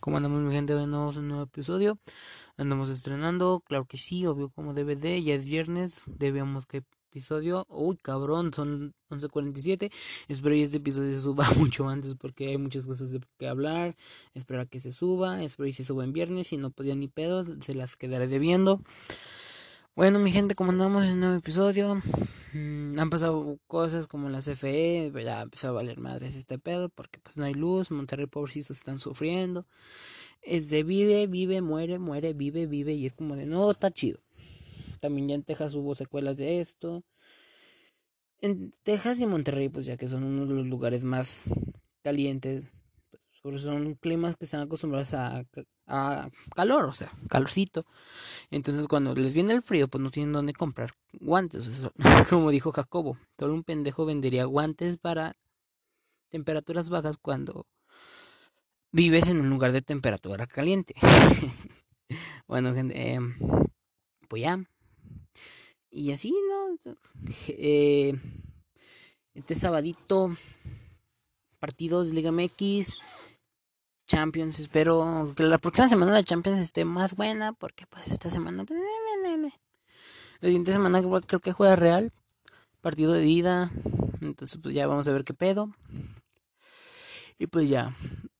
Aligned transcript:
¿Cómo 0.00 0.16
andamos 0.16 0.40
mi 0.40 0.52
gente? 0.52 0.74
Venimos 0.74 1.16
un 1.16 1.28
nuevo 1.28 1.42
episodio. 1.44 1.98
Andamos 2.56 2.88
estrenando, 2.90 3.62
claro 3.66 3.84
que 3.86 3.98
sí, 3.98 4.26
obvio 4.26 4.48
como 4.50 4.72
DVD, 4.72 5.20
ya 5.20 5.34
es 5.34 5.44
viernes, 5.44 6.04
debemos 6.06 6.66
que 6.66 6.84
episodio. 7.10 7.66
Uy, 7.68 7.96
cabrón, 7.96 8.52
son 8.54 8.94
11.47. 9.10 9.90
Espero 10.28 10.54
que 10.54 10.62
este 10.62 10.76
episodio 10.76 11.12
se 11.12 11.20
suba 11.20 11.46
mucho 11.58 11.88
antes 11.88 12.14
porque 12.14 12.48
hay 12.48 12.58
muchas 12.58 12.86
cosas 12.86 13.10
de 13.10 13.20
que 13.38 13.48
hablar. 13.48 13.96
Espero 14.34 14.66
que 14.68 14.80
se 14.80 14.92
suba, 14.92 15.42
espero 15.42 15.66
que 15.66 15.72
se 15.72 15.84
suba 15.84 16.04
en 16.04 16.12
viernes. 16.12 16.48
Si 16.48 16.56
no 16.56 16.70
podía 16.70 16.94
ni 16.94 17.08
pedos, 17.08 17.50
se 17.60 17.74
las 17.74 17.96
quedaré 17.96 18.28
debiendo. 18.28 18.82
Bueno, 19.98 20.20
mi 20.20 20.30
gente, 20.30 20.54
como 20.54 20.70
andamos 20.70 21.04
en 21.06 21.14
un 21.14 21.18
nuevo 21.18 21.34
episodio, 21.34 21.96
mm, 22.52 23.00
han 23.00 23.10
pasado 23.10 23.58
cosas 23.66 24.06
como 24.06 24.28
la 24.28 24.40
CFE, 24.40 25.10
ya 25.24 25.42
empezó 25.42 25.70
a 25.70 25.72
valer 25.72 25.98
madres 25.98 26.36
este 26.36 26.56
pedo, 26.56 26.88
porque 26.88 27.18
pues 27.18 27.36
no 27.36 27.44
hay 27.44 27.54
luz, 27.54 27.90
Monterrey 27.90 28.26
pobrecitos 28.26 28.76
están 28.76 29.00
sufriendo. 29.00 29.66
Es 30.40 30.70
de 30.70 30.84
vive, 30.84 31.26
vive, 31.26 31.62
muere, 31.62 31.98
muere, 31.98 32.32
vive, 32.32 32.66
vive, 32.66 32.94
y 32.94 33.06
es 33.06 33.12
como 33.12 33.34
de 33.34 33.46
no, 33.46 33.72
está 33.72 33.90
chido. 33.90 34.20
También 35.00 35.30
ya 35.30 35.34
en 35.34 35.42
Texas 35.42 35.74
hubo 35.74 35.96
secuelas 35.96 36.36
de 36.36 36.60
esto. 36.60 37.02
En 38.40 38.72
Texas 38.84 39.20
y 39.20 39.26
Monterrey, 39.26 39.68
pues 39.68 39.86
ya 39.86 39.96
que 39.96 40.06
son 40.06 40.22
uno 40.22 40.46
de 40.46 40.54
los 40.54 40.66
lugares 40.68 41.02
más 41.02 41.50
calientes, 42.04 42.68
pues, 43.42 43.62
son 43.62 43.94
climas 43.94 44.36
que 44.36 44.44
están 44.44 44.60
acostumbrados 44.60 45.14
a, 45.14 45.44
a 45.86 46.30
calor, 46.54 46.86
o 46.86 46.92
sea, 46.92 47.10
calorcito. 47.28 47.86
Entonces 48.50 48.86
cuando 48.88 49.14
les 49.14 49.34
viene 49.34 49.54
el 49.54 49.62
frío, 49.62 49.88
pues 49.88 50.02
no 50.02 50.10
tienen 50.10 50.32
dónde 50.32 50.52
comprar 50.52 50.94
guantes. 51.12 51.82
Como 52.30 52.50
dijo 52.50 52.72
Jacobo, 52.72 53.18
todo 53.36 53.54
un 53.54 53.64
pendejo 53.64 54.04
vendería 54.04 54.44
guantes 54.44 54.96
para 54.96 55.36
temperaturas 56.28 56.88
bajas 56.88 57.16
cuando 57.16 57.66
vives 58.92 59.28
en 59.28 59.40
un 59.40 59.50
lugar 59.50 59.72
de 59.72 59.82
temperatura 59.82 60.46
caliente. 60.46 60.94
bueno, 62.48 62.74
gente, 62.74 63.12
em, 63.12 63.36
pues 64.28 64.42
ya. 64.42 64.62
Y 65.90 66.12
así, 66.12 66.34
¿no? 66.48 66.92
Eh, 67.48 68.12
este 69.34 69.54
sabadito, 69.54 70.34
partidos 71.58 72.08
de 72.08 72.14
Liga 72.14 72.30
MX, 72.30 72.98
Champions. 74.18 74.58
Espero 74.58 75.32
que 75.36 75.44
la 75.44 75.58
próxima 75.58 75.88
semana 75.88 76.12
la 76.12 76.24
Champions 76.24 76.58
esté 76.58 76.84
más 76.84 77.14
buena, 77.14 77.52
porque 77.52 77.86
pues 77.86 78.10
esta 78.10 78.30
semana... 78.30 78.64
Pues, 78.64 78.80
la 80.40 80.48
siguiente 80.48 80.72
semana 80.72 81.00
creo 81.26 81.40
que 81.40 81.52
juega 81.52 81.76
Real, 81.76 82.12
partido 82.80 83.12
de 83.12 83.26
ida. 83.26 83.70
Entonces 84.20 84.58
pues 84.60 84.74
ya 84.74 84.88
vamos 84.88 85.06
a 85.06 85.12
ver 85.12 85.22
qué 85.22 85.34
pedo. 85.34 85.70
Y 87.38 87.46
pues 87.46 87.68
ya, 87.68 87.94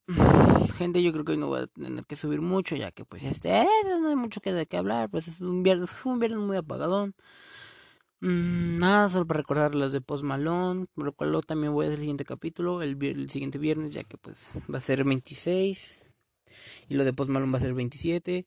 gente, 0.79 1.01
yo 1.01 1.13
creo 1.13 1.25
que 1.25 1.33
hoy 1.33 1.39
no 1.39 1.47
voy 1.47 1.61
a 1.61 1.67
tener 1.69 2.05
que 2.05 2.17
subir 2.17 2.41
mucho, 2.41 2.75
ya 2.75 2.91
que 2.91 3.05
pues 3.05 3.23
este, 3.23 3.61
eh, 3.61 3.67
no 4.01 4.09
hay 4.09 4.17
mucho 4.17 4.41
que 4.41 4.53
de 4.53 4.67
qué 4.67 4.79
hablar, 4.79 5.11
pues 5.11 5.29
es 5.29 5.41
un 5.41 5.63
viernes, 5.63 5.91
un 6.05 6.19
viernes 6.19 6.41
muy 6.41 6.57
apagadón. 6.57 7.15
Mm, 8.21 8.79
nada, 8.79 9.09
solo 9.09 9.27
para 9.27 9.39
recordar 9.39 9.75
las 9.77 9.93
de 9.93 10.01
Post 10.01 10.25
Malone, 10.25 10.87
por 10.95 11.05
lo 11.05 11.13
cual 11.13 11.41
también 11.47 11.73
voy 11.73 11.85
a 11.85 11.89
hacer 11.89 11.99
el 11.99 12.01
siguiente 12.01 12.25
capítulo, 12.25 12.83
el, 12.83 13.31
siguiente 13.31 13.59
viernes, 13.59 13.91
ya 13.91 14.03
que 14.05 14.19
pues 14.19 14.51
va 14.73 14.79
a 14.79 14.81
ser 14.81 15.05
26, 15.05 16.11
y 16.89 16.95
lo 16.95 17.05
de 17.05 17.13
Post 17.13 17.31
Malone 17.31 17.53
va 17.53 17.59
a 17.59 17.61
ser 17.63 17.75
27. 17.75 18.47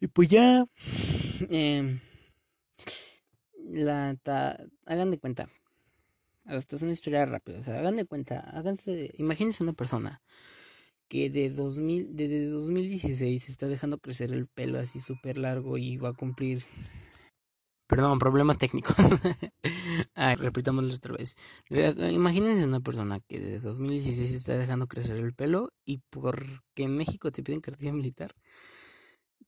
Y 0.00 0.06
pues 0.08 0.28
ya, 0.28 0.66
eh, 1.50 2.00
la 3.70 4.16
hagan 4.86 5.10
de 5.10 5.18
cuenta, 5.18 5.48
esto 6.46 6.76
es 6.76 6.82
una 6.82 6.92
historia 6.92 7.24
rápida. 7.26 7.60
O 7.60 7.64
sea, 7.64 7.78
hagan 7.78 7.96
de 7.96 8.04
cuenta, 8.04 8.40
háganse, 8.40 9.12
imagínense 9.18 9.62
una 9.62 9.72
persona 9.72 10.22
que 11.08 11.30
de 11.30 11.50
2000, 11.50 12.14
desde 12.16 12.46
2016 12.46 13.48
está 13.48 13.68
dejando 13.68 13.98
crecer 13.98 14.32
el 14.32 14.46
pelo 14.46 14.78
así 14.78 15.00
súper 15.00 15.38
largo 15.38 15.78
y 15.78 15.96
va 15.96 16.10
a 16.10 16.14
cumplir. 16.14 16.64
Perdón, 17.90 18.20
problemas 18.20 18.56
técnicos. 18.56 18.94
ah, 20.14 20.36
repitámoslo 20.36 20.94
otra 20.94 21.14
vez. 21.14 21.36
Imagínense 21.68 22.64
una 22.64 22.78
persona 22.78 23.18
que 23.18 23.40
desde 23.40 23.58
2016 23.68 24.32
está 24.32 24.56
dejando 24.56 24.86
crecer 24.86 25.16
el 25.16 25.34
pelo 25.34 25.72
y 25.84 25.98
porque 26.08 26.84
en 26.84 26.94
México 26.94 27.32
te 27.32 27.42
piden 27.42 27.60
cartilla 27.60 27.92
militar, 27.92 28.32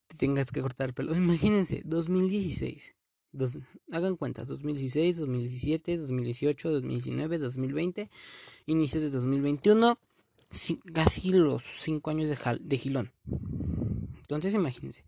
te 0.08 0.16
tengas 0.16 0.50
que 0.50 0.60
cortar 0.60 0.88
el 0.88 0.94
pelo. 0.94 1.14
Imagínense, 1.16 1.82
2016 1.84 2.96
hagan 3.92 4.16
cuentas, 4.16 4.48
2016, 4.48 5.18
2017, 5.18 5.98
2018, 5.98 6.70
2019, 6.70 7.38
2020, 7.38 8.10
inicios 8.66 9.04
de 9.04 9.10
2021, 9.10 9.98
casi 10.92 11.30
los 11.30 11.62
5 11.78 12.10
años 12.10 12.28
de, 12.28 12.58
de 12.60 12.76
gilón. 12.76 13.12
Entonces 14.36 14.58
imagínense, 14.58 15.04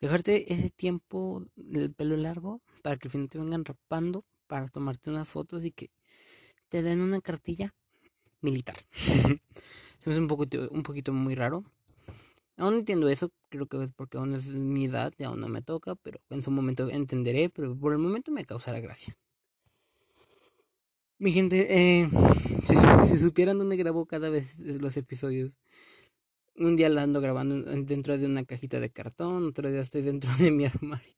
dejarte 0.00 0.52
ese 0.52 0.70
tiempo 0.70 1.44
del 1.56 1.92
pelo 1.92 2.16
largo 2.16 2.60
para 2.82 2.96
que 2.96 3.08
al 3.08 3.12
final 3.12 3.28
te 3.28 3.38
vengan 3.38 3.64
rapando 3.64 4.24
para 4.46 4.68
tomarte 4.68 5.10
unas 5.10 5.28
fotos 5.28 5.64
y 5.64 5.70
que 5.70 5.90
te 6.68 6.82
den 6.82 7.00
una 7.00 7.20
cartilla 7.20 7.74
militar. 8.40 8.76
Se 9.98 10.10
me 10.10 10.12
hace 10.12 10.20
un 10.20 10.28
poquito, 10.28 10.68
un 10.70 10.82
poquito 10.82 11.12
muy 11.12 11.34
raro. 11.34 11.64
Aún 12.56 12.74
entiendo 12.74 13.08
eso, 13.08 13.30
creo 13.48 13.66
que 13.66 13.82
es 13.82 13.92
porque 13.92 14.18
aún 14.18 14.34
es 14.34 14.48
mi 14.50 14.86
edad 14.86 15.12
y 15.16 15.24
aún 15.24 15.40
no 15.40 15.48
me 15.48 15.62
toca, 15.62 15.94
pero 15.94 16.20
en 16.30 16.42
su 16.42 16.50
momento 16.50 16.88
entenderé, 16.90 17.48
pero 17.48 17.76
por 17.76 17.92
el 17.92 17.98
momento 17.98 18.30
me 18.30 18.44
causará 18.44 18.80
gracia. 18.80 19.16
Mi 21.18 21.32
gente, 21.32 21.66
eh, 21.70 22.10
si, 22.64 23.18
supieran 23.18 23.58
dónde 23.58 23.76
grabo 23.76 24.06
cada 24.06 24.28
vez 24.28 24.58
los 24.58 24.96
episodios, 24.96 25.56
un 26.56 26.76
día 26.76 26.88
la 26.88 27.02
ando 27.02 27.20
grabando 27.20 27.62
dentro 27.84 28.18
de 28.18 28.26
una 28.26 28.44
cajita 28.44 28.80
de 28.80 28.90
cartón, 28.90 29.48
otro 29.48 29.70
día 29.70 29.80
estoy 29.80 30.02
dentro 30.02 30.30
de 30.38 30.50
mi 30.50 30.64
armario. 30.66 31.14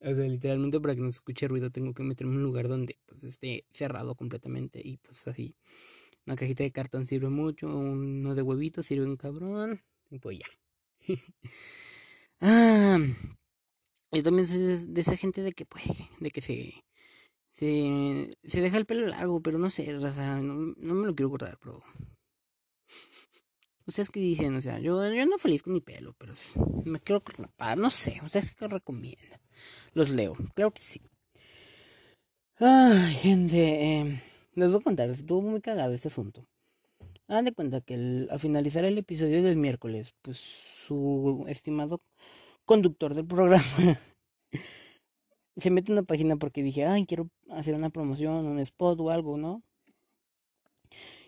O 0.00 0.14
sea, 0.14 0.26
literalmente 0.28 0.80
para 0.80 0.94
que 0.94 1.00
no 1.00 1.10
se 1.12 1.16
escuche 1.16 1.48
ruido 1.48 1.70
tengo 1.70 1.92
que 1.92 2.02
meterme 2.02 2.32
en 2.32 2.38
un 2.38 2.44
lugar 2.44 2.68
donde 2.68 2.98
pues, 3.06 3.24
esté 3.24 3.64
cerrado 3.70 4.14
completamente 4.14 4.80
y 4.82 4.98
pues 4.98 5.26
así. 5.26 5.56
Una 6.26 6.36
cajita 6.36 6.62
de 6.64 6.72
cartón 6.72 7.06
sirve 7.06 7.28
mucho, 7.28 7.66
uno 7.68 8.34
de 8.34 8.42
huevitos 8.42 8.86
sirve 8.86 9.06
un 9.06 9.16
cabrón. 9.16 9.82
Y 10.10 10.18
pues 10.18 10.38
ya. 10.38 10.46
ah, 12.40 12.98
yo 14.12 14.22
también 14.22 14.46
soy 14.46 14.86
de, 14.86 15.00
esa 15.00 15.16
gente 15.16 15.42
de 15.42 15.52
que, 15.52 15.64
pues, 15.66 15.84
de 16.18 16.30
que 16.30 16.40
se, 16.40 16.84
se, 17.52 18.36
se 18.42 18.60
deja 18.60 18.76
el 18.76 18.86
pelo 18.86 19.06
largo, 19.06 19.40
pero 19.40 19.58
no 19.58 19.70
sé, 19.70 19.94
o 19.94 20.14
sea, 20.14 20.36
no, 20.40 20.74
me 20.76 21.06
lo 21.06 21.14
quiero 21.14 21.30
cortar, 21.30 21.58
pero... 21.62 21.82
¿Ustedes 23.90 24.08
qué 24.08 24.20
dicen? 24.20 24.54
O 24.54 24.60
sea, 24.60 24.78
yo, 24.78 25.12
yo 25.12 25.26
no 25.26 25.36
feliz 25.36 25.64
con 25.64 25.72
mi 25.72 25.80
pelo, 25.80 26.14
pero 26.16 26.32
me 26.84 27.00
quiero 27.00 27.24
cortar, 27.24 27.76
no 27.76 27.90
sé, 27.90 28.20
¿ustedes 28.24 28.54
qué 28.54 28.68
recomiendan? 28.68 29.40
Los 29.94 30.10
leo, 30.10 30.36
creo 30.54 30.70
que 30.70 30.80
sí. 30.80 31.02
Ay, 32.60 33.14
gente, 33.14 33.58
eh, 33.58 34.22
les 34.54 34.70
voy 34.70 34.80
a 34.80 34.84
contar, 34.84 35.10
estuvo 35.10 35.42
muy 35.42 35.60
cagado 35.60 35.92
este 35.92 36.06
asunto. 36.06 36.46
Hagan 37.26 37.46
de 37.46 37.52
cuenta 37.52 37.80
que 37.80 38.28
al 38.30 38.38
finalizar 38.38 38.84
el 38.84 38.96
episodio 38.96 39.42
del 39.42 39.56
miércoles, 39.56 40.14
pues 40.22 40.36
su 40.38 41.44
estimado 41.48 42.00
conductor 42.64 43.12
del 43.16 43.26
programa 43.26 43.64
se 45.56 45.70
mete 45.70 45.90
en 45.90 45.98
una 45.98 46.06
página 46.06 46.36
porque 46.36 46.62
dije, 46.62 46.86
ay, 46.86 47.06
quiero 47.06 47.28
hacer 47.48 47.74
una 47.74 47.90
promoción, 47.90 48.46
un 48.46 48.60
spot 48.60 49.00
o 49.00 49.10
algo, 49.10 49.36
¿no? 49.36 49.64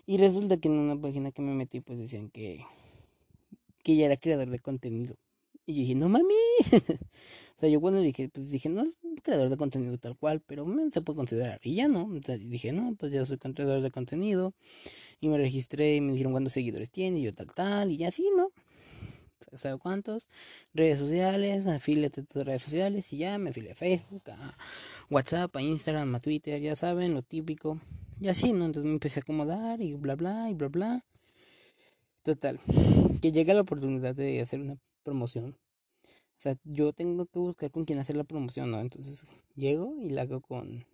Y 0.05 0.17
resulta 0.17 0.57
que 0.57 0.67
en 0.67 0.75
una 0.75 0.99
página 0.99 1.31
que 1.31 1.41
me 1.41 1.53
metí, 1.53 1.79
pues 1.79 1.97
decían 1.97 2.29
que, 2.29 2.65
que 3.83 3.95
ya 3.95 4.05
era 4.05 4.17
creador 4.17 4.49
de 4.49 4.59
contenido. 4.59 5.15
Y 5.65 5.75
yo 5.75 5.79
dije, 5.81 5.95
no 5.95 6.09
mami. 6.09 6.33
o 6.71 7.59
sea, 7.59 7.69
yo 7.69 7.79
cuando 7.79 8.01
dije, 8.01 8.27
pues 8.27 8.51
dije, 8.51 8.67
no 8.67 8.81
es 8.81 8.93
creador 9.23 9.49
de 9.49 9.55
contenido 9.55 9.97
tal 9.97 10.17
cual, 10.17 10.41
pero 10.41 10.65
se 10.91 11.01
puede 11.01 11.17
considerar. 11.17 11.61
Y 11.63 11.75
ya 11.75 11.87
no. 11.87 12.05
O 12.05 12.21
sea, 12.21 12.37
dije, 12.37 12.73
no, 12.73 12.95
pues 12.95 13.13
ya 13.13 13.25
soy 13.25 13.37
creador 13.37 13.81
de 13.81 13.91
contenido. 13.91 14.53
Y 15.21 15.29
me 15.29 15.37
registré 15.37 15.95
y 15.95 16.01
me 16.01 16.11
dijeron 16.11 16.33
cuántos 16.33 16.53
seguidores 16.53 16.89
tiene, 16.89 17.19
y 17.19 17.23
yo 17.23 17.33
tal, 17.33 17.47
tal, 17.47 17.91
y 17.91 17.97
ya 17.97 18.09
así, 18.09 18.29
¿no? 18.35 18.51
¿Sabe 19.55 19.77
cuántos? 19.77 20.27
Redes 20.73 20.99
sociales, 20.99 21.65
afíliate 21.65 22.21
a 22.21 22.23
tus 22.25 22.43
redes 22.43 22.61
sociales, 22.61 23.13
y 23.13 23.17
ya 23.17 23.37
me 23.37 23.51
afilié 23.51 23.71
a 23.71 23.75
Facebook, 23.75 24.23
a 24.31 24.57
WhatsApp, 25.09 25.55
a 25.55 25.61
Instagram, 25.61 26.13
a 26.15 26.19
Twitter, 26.19 26.59
ya 26.59 26.75
saben, 26.75 27.13
lo 27.13 27.21
típico. 27.21 27.79
Y 28.23 28.29
así, 28.29 28.53
¿no? 28.53 28.63
Entonces 28.63 28.85
me 28.85 28.93
empecé 28.93 29.19
a 29.19 29.23
acomodar 29.23 29.81
y 29.81 29.95
bla, 29.95 30.15
bla, 30.15 30.49
y 30.49 30.53
bla, 30.53 30.69
bla. 30.69 31.05
Total, 32.21 32.57
que 33.21 33.33
llega 33.33 33.53
la 33.53 33.59
oportunidad 33.59 34.15
de 34.15 34.39
hacer 34.39 34.61
una 34.61 34.77
promoción. 35.03 35.57
O 36.07 36.37
sea, 36.37 36.55
yo 36.63 36.93
tengo 36.93 37.25
que 37.25 37.39
buscar 37.39 37.69
con 37.69 37.83
quién 37.83 37.99
hacer 37.99 38.15
la 38.15 38.23
promoción, 38.23 38.71
¿no? 38.71 38.79
Entonces 38.79 39.25
llego 39.55 39.97
y 40.01 40.09
la 40.09 40.21
hago 40.21 40.39
con 40.39 40.85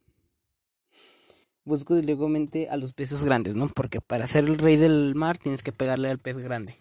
busco 1.66 1.94
legalmente 1.94 2.68
a 2.68 2.78
los 2.78 2.94
peces 2.94 3.24
grandes, 3.24 3.56
¿no? 3.56 3.68
Porque 3.68 4.02
para 4.02 4.26
ser 4.26 4.46
el 4.46 4.58
rey 4.58 4.78
del 4.78 5.14
mar 5.14 5.38
tienes 5.38 5.62
que 5.62 5.72
pegarle 5.72 6.10
al 6.10 6.18
pez 6.18 6.38
grande. 6.38 6.80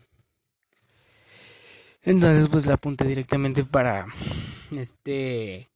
Entonces, 2.01 2.49
pues 2.49 2.65
la 2.65 2.75
apunté 2.75 3.05
directamente 3.05 3.65
para 3.65 4.07
este 4.75 5.69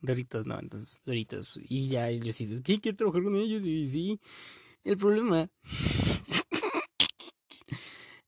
Doritos, 0.00 0.46
¿no? 0.46 0.58
Entonces, 0.58 1.00
Doritos. 1.04 1.58
Y 1.68 1.88
ya 1.88 2.10
y 2.10 2.20
decides, 2.20 2.60
¿qué 2.62 2.80
quiero 2.80 2.96
trabajar 2.96 3.22
con 3.22 3.36
ellos? 3.36 3.64
Y 3.64 3.88
sí, 3.88 4.20
el 4.84 4.96
problema 4.96 5.50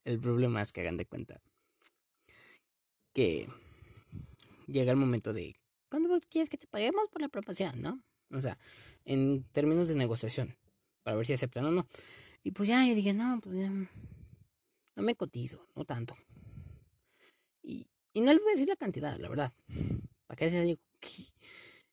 El 0.05 0.19
problema 0.19 0.63
es 0.63 0.73
que 0.73 0.81
hagan 0.81 0.97
de 0.97 1.07
cuenta 1.07 1.41
que 3.13 3.49
llega 4.67 4.93
el 4.93 4.97
momento 4.97 5.33
de 5.33 5.57
¿cuándo 5.89 6.09
quieres 6.29 6.49
que 6.49 6.57
te 6.57 6.67
paguemos 6.67 7.09
por 7.09 7.21
la 7.21 7.29
promoción, 7.29 7.81
no? 7.81 8.03
O 8.31 8.41
sea, 8.41 8.59
en 9.05 9.45
términos 9.53 9.89
de 9.89 9.97
negociación, 9.97 10.57
para 11.03 11.17
ver 11.17 11.27
si 11.27 11.33
aceptan 11.33 11.67
o 11.67 11.71
no. 11.71 11.87
Y 12.43 12.53
pues 12.53 12.69
ya 12.69 12.87
yo 12.87 12.95
dije, 12.95 13.13
no, 13.13 13.41
pues 13.41 13.59
ya, 13.59 13.71
no 13.71 15.03
me 15.03 15.15
cotizo, 15.15 15.67
no 15.75 15.85
tanto. 15.85 16.17
Y, 17.63 17.89
y 18.13 18.21
no 18.21 18.33
les 18.33 18.43
voy 18.43 18.51
a 18.51 18.55
decir 18.55 18.69
la 18.69 18.77
cantidad, 18.77 19.19
la 19.19 19.29
verdad. 19.29 19.53
¿Para 20.27 20.37
qué 20.37 20.51
se 20.51 20.63
digo? 20.63 20.81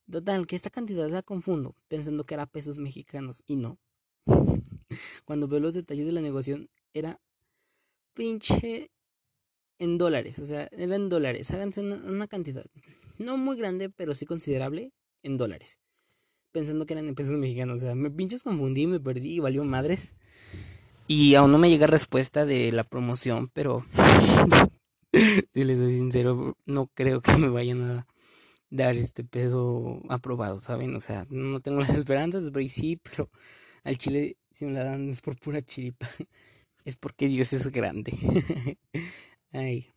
Total, 0.10 0.48
que 0.48 0.56
esta 0.56 0.70
cantidad 0.70 1.10
la 1.10 1.22
confundo, 1.22 1.76
pensando 1.90 2.26
que 2.26 2.34
era 2.34 2.46
pesos 2.46 2.78
mexicanos 2.78 3.44
y 3.46 3.58
no. 3.58 3.78
Cuando 5.26 5.50
veo 5.50 5.60
los 5.60 5.74
detalles 5.74 6.06
de 6.06 6.14
la 6.14 6.22
negociación, 6.22 6.70
era 6.94 7.20
pinche 8.14 8.90
en 9.80 9.98
dólares, 9.98 10.40
o 10.40 10.46
sea, 10.46 10.70
era 10.72 10.96
en 10.96 11.10
dólares. 11.10 11.52
Háganse 11.52 11.82
una, 11.82 12.28
cantidad, 12.28 12.66
no 13.18 13.38
muy 13.38 13.58
grande, 13.58 13.90
pero 13.90 14.16
sí 14.16 14.26
considerable, 14.26 14.94
en 15.24 15.36
dólares. 15.36 15.82
Pensando 16.54 16.86
que 16.86 16.94
eran 16.94 17.10
en 17.10 17.16
pesos 17.16 17.38
mexicanos, 17.38 17.82
o 17.82 17.86
sea, 17.86 17.96
me 17.96 18.10
pinches 18.10 18.44
confundí, 18.44 18.88
me 18.88 19.02
perdí 19.02 19.36
y 19.36 19.40
valió 19.40 19.66
madres. 19.66 20.14
Y 21.08 21.36
aún 21.36 21.52
no 21.52 21.58
me 21.58 21.70
llega 21.70 21.86
respuesta 21.86 22.46
de 22.46 22.72
la 22.72 22.86
promoción, 22.86 23.50
pero 23.54 23.86
si 25.54 25.64
les 25.66 25.80
soy 25.80 25.96
sincero, 25.96 26.58
no 26.66 26.88
creo 26.94 27.22
que 27.22 27.36
me 27.38 27.50
vayan 27.50 27.82
a 27.84 28.08
dar 28.70 28.96
este 28.96 29.24
pedo 29.24 30.00
aprobado, 30.10 30.60
¿saben? 30.60 30.96
O 30.96 31.00
sea, 31.00 31.26
no 31.30 31.60
tengo 31.60 31.80
las 31.82 31.98
esperanzas, 31.98 32.50
pero 32.52 32.68
sí, 32.70 32.98
pero 32.98 33.30
al 33.84 33.98
chile, 33.98 34.38
si 34.54 34.66
me 34.66 34.74
la 34.74 34.84
dan, 34.84 35.10
es 35.10 35.22
por 35.22 35.38
pura 35.40 35.62
chiripa. 35.62 36.08
Es 36.86 36.96
porque 36.96 37.28
Dios 37.28 37.52
es 37.52 37.70
grande. 37.70 38.14
Ay. 39.52 39.94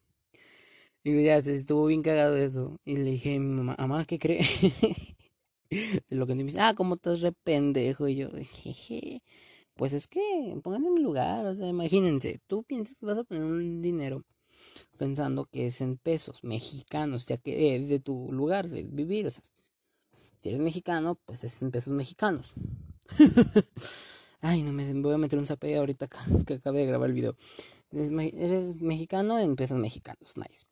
Y 1.04 1.22
ya 1.22 1.40
se 1.40 1.52
estuvo 1.52 1.86
bien 1.86 2.02
cagado 2.02 2.36
eso. 2.36 2.80
Y 2.84 2.96
le 2.96 3.12
dije 3.12 3.36
a 3.36 3.38
mi 3.38 3.46
mamá, 3.46 3.76
mamá, 3.78 4.04
¿qué 4.06 4.18
cree? 4.18 4.40
lo 6.10 6.26
que 6.26 6.34
me 6.34 6.42
dice, 6.42 6.58
ah, 6.58 6.74
¿cómo 6.74 6.96
estás 6.96 7.20
re 7.20 7.30
pendejo? 7.30 8.08
Y 8.08 8.16
yo, 8.16 8.30
jeje. 8.32 9.22
Pues 9.74 9.92
es 9.92 10.08
que 10.08 10.20
pongan 10.64 10.84
en 10.84 10.94
mi 10.94 11.00
lugar, 11.00 11.46
o 11.46 11.54
sea, 11.54 11.68
imagínense, 11.68 12.40
tú 12.48 12.64
piensas 12.64 12.98
que 12.98 13.06
vas 13.06 13.18
a 13.18 13.24
poner 13.24 13.44
un 13.44 13.80
dinero 13.80 14.24
pensando 15.00 15.46
que 15.46 15.66
es 15.66 15.80
en 15.80 15.96
pesos 15.96 16.44
mexicanos, 16.44 17.24
ya 17.24 17.38
que 17.38 17.74
es 17.74 17.88
de 17.88 18.00
tu 18.00 18.30
lugar 18.32 18.68
de 18.68 18.82
vivir, 18.82 19.26
o 19.28 19.30
sea, 19.30 19.42
si 20.42 20.50
eres 20.50 20.60
mexicano, 20.60 21.18
pues 21.24 21.42
es 21.42 21.62
en 21.62 21.70
pesos 21.70 21.94
mexicanos. 21.94 22.52
Ay, 24.42 24.62
no 24.62 24.74
me 24.74 24.92
voy 24.92 25.14
a 25.14 25.18
meter 25.18 25.38
un 25.38 25.46
zape 25.46 25.74
ahorita 25.74 26.06
que 26.46 26.54
acabé 26.54 26.80
de 26.80 26.86
grabar 26.86 27.08
el 27.08 27.14
video. 27.14 27.34
Eres 27.92 28.76
mexicano 28.76 29.38
en 29.38 29.56
pesos 29.56 29.78
mexicanos, 29.78 30.36
nice. 30.36 30.66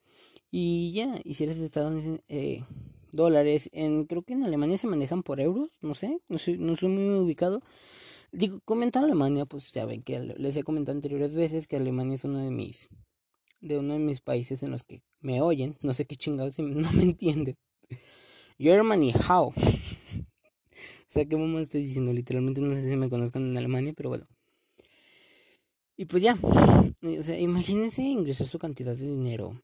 Y 0.51 0.93
ya, 0.93 1.19
y 1.25 1.33
si 1.33 1.45
eres 1.45 1.59
de 1.59 1.65
Estados 1.65 1.93
Unidos, 1.93 2.21
eh, 2.29 2.65
dólares, 3.11 3.71
en, 3.73 4.05
creo 4.05 4.25
que 4.25 4.35
en 4.35 4.45
Alemania 4.45 4.77
se 4.77 4.89
manejan 4.89 5.23
por 5.23 5.41
euros, 5.41 5.71
no 5.81 5.95
sé, 5.95 6.21
no 6.29 6.37
soy, 6.37 6.59
no 6.59 6.77
soy 6.77 6.91
muy 6.91 7.19
ubicado. 7.19 7.63
Digo, 8.31 8.61
comentar 8.67 9.05
Alemania, 9.05 9.47
pues 9.47 9.73
ya 9.73 9.87
ven 9.87 10.03
que 10.03 10.21
les 10.21 10.55
he 10.55 10.65
comentado 10.65 10.97
anteriores 10.99 11.35
veces 11.35 11.67
que 11.67 11.77
Alemania 11.77 12.17
es 12.17 12.25
uno 12.25 12.41
de 12.41 12.51
mis 12.51 12.91
de 13.61 13.79
uno 13.79 13.95
de 13.95 14.01
mis 14.01 14.21
países 14.21 14.63
en 14.63 14.71
los 14.71 14.85
que 14.85 15.03
me 15.21 15.41
oyen, 15.43 15.77
no 15.83 15.95
sé 15.95 16.07
qué 16.07 16.17
chingados 16.17 16.55
si 16.55 16.63
no 16.63 16.91
me 16.93 17.03
entienden. 17.03 17.57
Germany, 18.59 19.13
how? 19.29 19.49
o 19.49 19.55
sea, 21.07 21.25
qué 21.25 21.37
mamá 21.37 21.61
estoy 21.61 21.83
diciendo, 21.83 22.13
literalmente 22.13 22.61
no 22.61 22.75
sé 22.75 22.89
si 22.89 22.97
me 22.97 23.09
conozcan 23.09 23.43
en 23.43 23.57
Alemania, 23.57 23.93
pero 23.97 24.11
bueno. 24.11 24.27
Y 25.97 26.05
pues 26.05 26.23
ya, 26.23 26.39
o 26.43 27.23
sea, 27.23 27.39
imagínense 27.39 28.03
ingresar 28.03 28.47
su 28.47 28.59
cantidad 28.59 28.95
de 28.95 29.07
dinero 29.07 29.61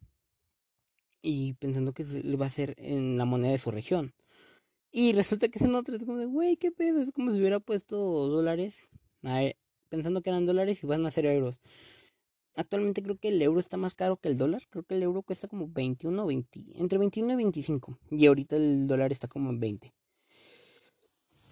y 1.23 1.55
pensando 1.55 1.93
que 1.93 2.05
le 2.05 2.37
va 2.37 2.47
a 2.47 2.49
hacer 2.49 2.75
en 2.77 3.17
la 3.17 3.25
moneda 3.25 3.53
de 3.53 3.59
su 3.59 3.71
región. 3.71 4.15
Y 4.91 5.13
resulta 5.13 5.49
que 5.49 5.59
es 5.59 5.65
en 5.65 5.75
otra, 5.75 5.97
es 5.97 6.05
como 6.05 6.19
de, 6.19 6.27
güey, 6.27 6.57
qué 6.57 6.71
pedo, 6.71 7.01
es 7.01 7.11
como 7.11 7.33
si 7.33 7.39
hubiera 7.39 7.61
puesto 7.61 7.97
dólares, 7.97 8.89
pensando 9.89 10.23
que 10.23 10.31
eran 10.31 10.47
dólares 10.47 10.85
y 10.85 10.87
van 10.87 11.07
a 11.07 11.11
ser 11.11 11.27
euros. 11.27 11.61
Actualmente 12.57 13.03
creo 13.03 13.19
que 13.19 13.29
el 13.29 13.43
euro 13.43 13.59
está 13.59 13.77
más 13.77 13.95
caro 13.95 14.17
que 14.17 14.29
el 14.29 14.39
dólar. 14.39 14.63
Creo 14.71 14.85
que 14.85 14.95
el 14.95 15.03
euro 15.03 15.23
cuesta 15.23 15.49
como 15.49 15.69
21 15.69 16.25
20, 16.25 16.65
entre 16.77 16.99
21 16.99 17.33
y 17.33 17.37
25. 17.37 17.99
Y 18.11 18.27
ahorita 18.27 18.57
el 18.57 18.87
dólar 18.87 19.11
está 19.11 19.27
como 19.27 19.51
en 19.51 19.59
20. 19.59 19.93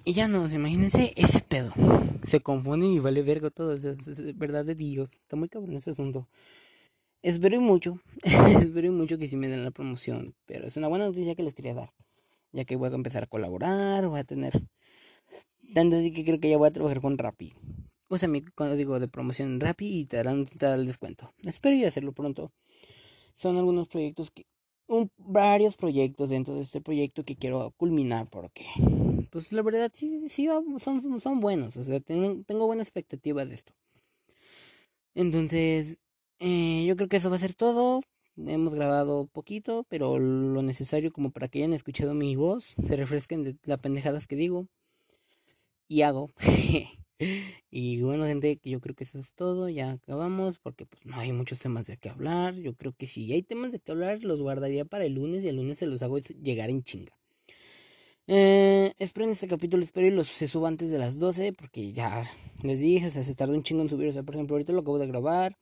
Y 0.04 0.12
ya 0.14 0.28
no, 0.28 0.48
imagínense 0.48 1.12
ese 1.16 1.40
pedo. 1.40 1.72
Se 2.26 2.40
confunde 2.40 2.86
y 2.86 2.98
vale 2.98 3.22
verga 3.22 3.50
todo. 3.50 3.72
es, 3.74 4.36
verdad 4.36 4.64
de 4.64 4.74
Dios. 4.74 5.12
Está 5.12 5.36
muy 5.36 5.48
cabrón 5.48 5.74
ese 5.74 5.90
asunto. 5.90 6.28
Espero 7.22 7.60
mucho. 7.60 8.00
espero 8.22 8.92
mucho 8.92 9.18
que 9.18 9.28
sí 9.28 9.36
me 9.36 9.48
den 9.48 9.64
la 9.64 9.70
promoción. 9.72 10.34
Pero 10.46 10.66
es 10.66 10.76
una 10.76 10.88
buena 10.88 11.06
noticia 11.06 11.34
que 11.34 11.42
les 11.42 11.54
quería 11.54 11.74
dar. 11.74 11.92
Ya 12.52 12.64
que 12.64 12.76
voy 12.76 12.90
a 12.90 12.94
empezar 12.94 13.24
a 13.24 13.26
colaborar. 13.26 14.06
Voy 14.06 14.20
a 14.20 14.24
tener. 14.24 14.52
Tanto 15.74 15.96
así 15.96 16.12
que 16.12 16.24
creo 16.24 16.38
que 16.38 16.50
ya 16.50 16.58
voy 16.58 16.68
a 16.68 16.72
trabajar 16.72 17.00
con 17.00 17.18
Rappi. 17.18 17.54
Usa 18.12 18.28
mi 18.28 18.42
código 18.42 19.00
de 19.00 19.08
promoción 19.08 19.58
en 19.58 19.74
y 19.78 20.04
te 20.04 20.18
darán 20.18 20.44
el 20.60 20.84
descuento. 20.84 21.32
Espero 21.44 21.88
hacerlo 21.88 22.12
pronto. 22.12 22.52
Son 23.34 23.56
algunos 23.56 23.88
proyectos 23.88 24.30
que. 24.30 24.44
Varios 25.16 25.78
proyectos 25.78 26.28
dentro 26.28 26.54
de 26.54 26.60
este 26.60 26.82
proyecto 26.82 27.24
que 27.24 27.36
quiero 27.36 27.70
culminar 27.78 28.28
porque. 28.28 28.66
Pues 29.30 29.50
la 29.54 29.62
verdad 29.62 29.90
sí, 29.94 30.28
sí 30.28 30.46
son, 30.76 31.40
buenos. 31.40 31.78
O 31.78 31.82
sea, 31.82 32.00
tengo, 32.00 32.44
tengo 32.44 32.66
buena 32.66 32.82
expectativa 32.82 33.46
de 33.46 33.54
esto. 33.54 33.72
Entonces, 35.14 35.98
eh, 36.38 36.84
yo 36.86 36.96
creo 36.96 37.08
que 37.08 37.16
eso 37.16 37.30
va 37.30 37.36
a 37.36 37.38
ser 37.38 37.54
todo. 37.54 38.02
Hemos 38.36 38.74
grabado 38.74 39.26
poquito, 39.26 39.86
pero 39.88 40.18
lo 40.18 40.60
necesario 40.60 41.14
como 41.14 41.30
para 41.30 41.48
que 41.48 41.60
hayan 41.60 41.72
escuchado 41.72 42.12
mi 42.12 42.36
voz, 42.36 42.64
se 42.64 42.94
refresquen 42.94 43.42
de 43.42 43.56
las 43.64 43.78
pendejadas 43.78 44.26
que 44.26 44.36
digo 44.36 44.68
y 45.88 46.02
hago. 46.02 46.28
y 47.70 48.02
bueno, 48.02 48.24
gente, 48.24 48.60
yo 48.64 48.80
creo 48.80 48.94
que 48.94 49.04
eso 49.04 49.18
es 49.18 49.32
todo. 49.34 49.68
Ya 49.68 49.92
acabamos 49.92 50.58
porque 50.58 50.86
pues 50.86 51.04
no 51.06 51.16
hay 51.16 51.32
muchos 51.32 51.58
temas 51.60 51.86
de 51.86 51.96
qué 51.96 52.08
hablar. 52.08 52.54
Yo 52.56 52.74
creo 52.74 52.92
que 52.92 53.06
si 53.06 53.32
hay 53.32 53.42
temas 53.42 53.72
de 53.72 53.80
qué 53.80 53.92
hablar, 53.92 54.24
los 54.24 54.42
guardaría 54.42 54.84
para 54.84 55.04
el 55.04 55.14
lunes 55.14 55.44
y 55.44 55.48
el 55.48 55.56
lunes 55.56 55.78
se 55.78 55.86
los 55.86 56.02
hago 56.02 56.18
llegar 56.18 56.70
en 56.70 56.82
chinga. 56.82 57.16
Eh, 58.28 58.94
espero 58.98 59.26
en 59.26 59.32
este 59.32 59.48
capítulo, 59.48 59.82
espero 59.82 60.06
y 60.06 60.10
los 60.10 60.28
se 60.28 60.46
suba 60.48 60.68
antes 60.68 60.90
de 60.90 60.98
las 60.98 61.18
12 61.18 61.52
porque 61.52 61.92
ya 61.92 62.24
les 62.62 62.80
dije, 62.80 63.06
o 63.08 63.10
sea, 63.10 63.22
se 63.24 63.34
tardó 63.34 63.54
un 63.54 63.62
chingo 63.62 63.82
en 63.82 63.90
subir. 63.90 64.08
O 64.08 64.12
sea, 64.12 64.22
por 64.22 64.34
ejemplo, 64.34 64.54
ahorita 64.54 64.72
lo 64.72 64.80
acabo 64.80 64.98
de 64.98 65.06
grabar, 65.08 65.58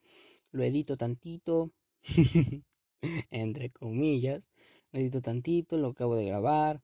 lo 0.51 0.63
edito 0.63 0.97
tantito, 0.97 1.71
entre 3.31 3.71
comillas, 3.71 4.49
lo 4.91 4.99
edito 4.99 5.21
tantito, 5.21 5.77
lo 5.77 5.89
acabo 5.89 6.15
de 6.15 6.25
grabar 6.25 6.81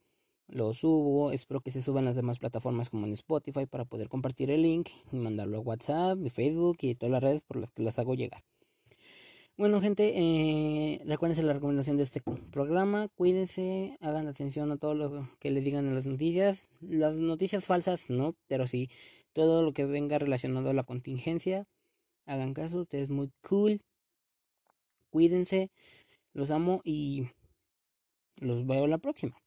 lo 0.47 0.73
subo, 0.73 1.31
espero 1.31 1.61
que 1.61 1.71
se 1.71 1.81
suban 1.81 2.05
las 2.05 2.15
demás 2.15 2.39
plataformas 2.39 2.89
como 2.89 3.05
en 3.05 3.13
Spotify 3.13 3.65
para 3.65 3.85
poder 3.85 4.07
compartir 4.07 4.49
el 4.49 4.61
link 4.61 4.89
y 5.11 5.17
mandarlo 5.17 5.57
a 5.57 5.61
WhatsApp, 5.61 6.17
mi 6.17 6.29
Facebook 6.29 6.77
y 6.81 6.95
todas 6.95 7.11
las 7.11 7.23
redes 7.23 7.41
por 7.41 7.57
las 7.57 7.71
que 7.71 7.83
las 7.83 7.99
hago 7.99 8.15
llegar. 8.15 8.41
Bueno 9.57 9.81
gente, 9.81 10.13
eh, 10.15 11.01
recuérdense 11.05 11.41
la 11.41 11.53
recomendación 11.53 11.97
de 11.97 12.03
este 12.03 12.21
programa, 12.51 13.07
cuídense, 13.15 13.97
hagan 14.01 14.27
atención 14.27 14.71
a 14.71 14.77
todo 14.77 14.93
lo 14.93 15.29
que 15.39 15.49
le 15.49 15.61
digan 15.61 15.87
en 15.87 15.95
las 15.95 16.05
noticias, 16.05 16.69
las 16.79 17.17
noticias 17.17 17.65
falsas 17.65 18.09
no, 18.09 18.35
pero 18.47 18.67
sí, 18.67 18.89
todo 19.33 19.63
lo 19.63 19.73
que 19.73 19.85
venga 19.85 20.19
relacionado 20.19 20.69
a 20.69 20.73
la 20.73 20.83
contingencia, 20.83 21.65
hagan 22.25 22.53
caso, 22.53 22.81
ustedes 22.81 23.09
muy 23.09 23.31
cool, 23.41 23.81
cuídense, 25.09 25.71
los 26.33 26.51
amo 26.51 26.81
y 26.83 27.27
los 28.39 28.65
veo 28.67 28.85
la 28.85 28.99
próxima. 28.99 29.41